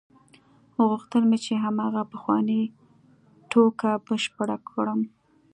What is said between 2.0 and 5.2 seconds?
پخوانۍ ټوکه بشپړه کړم.